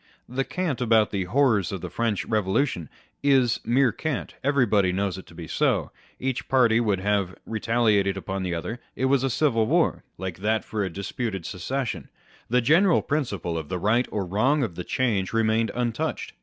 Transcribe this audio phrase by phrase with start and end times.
[0.27, 2.89] The cant about the horrors of the French Eevolution
[3.21, 8.17] is mere cant â€" everybody knows it to be so; each party would have retaliated
[8.17, 12.09] upon the other: it was a civil war, like that for a disputed succession;
[12.49, 16.33] the general principle of the right or wrong of the change remained untouched.